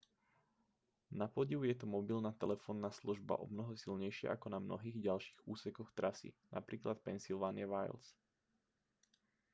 napodiv 1.21 1.61
je 1.69 1.75
tu 1.81 1.85
mobilná 1.95 2.31
telefónna 2.43 2.89
služba 2.99 3.37
omnoho 3.45 3.71
silnejšia 3.81 4.27
ako 4.33 4.47
na 4.53 4.57
mnohých 4.65 4.97
ďalších 5.07 5.37
úsekoch 5.53 5.89
trasy 5.97 6.29
napr 6.53 6.75
v 6.97 7.03
pennsylvania 7.05 7.67
wilds 7.73 8.07